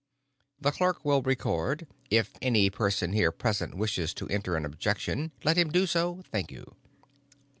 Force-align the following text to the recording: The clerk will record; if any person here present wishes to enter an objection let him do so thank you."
The 0.59 0.71
clerk 0.71 1.05
will 1.05 1.21
record; 1.21 1.85
if 2.09 2.33
any 2.41 2.71
person 2.71 3.13
here 3.13 3.31
present 3.31 3.75
wishes 3.75 4.15
to 4.15 4.27
enter 4.29 4.55
an 4.55 4.65
objection 4.65 5.31
let 5.43 5.57
him 5.59 5.69
do 5.69 5.85
so 5.85 6.23
thank 6.31 6.51
you." 6.51 6.73